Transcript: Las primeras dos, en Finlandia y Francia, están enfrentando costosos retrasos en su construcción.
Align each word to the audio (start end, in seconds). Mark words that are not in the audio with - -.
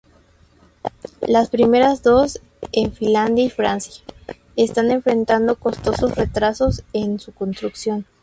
Las 1.27 1.51
primeras 1.51 2.01
dos, 2.01 2.41
en 2.71 2.91
Finlandia 2.91 3.45
y 3.45 3.51
Francia, 3.51 4.03
están 4.55 4.89
enfrentando 4.89 5.57
costosos 5.57 6.15
retrasos 6.15 6.83
en 6.91 7.19
su 7.19 7.31
construcción. 7.35 8.07